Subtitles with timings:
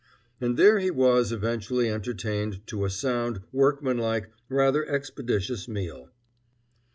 [0.41, 6.09] And there he was eventually entertained to a sound, workmanlike, rather expeditious meal.